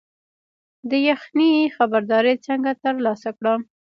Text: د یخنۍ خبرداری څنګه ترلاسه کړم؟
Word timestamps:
د 0.89 0.91
یخنۍ 1.09 1.51
خبرداری 1.75 2.35
څنګه 2.47 2.71
ترلاسه 2.83 3.29
کړم؟ 3.37 3.61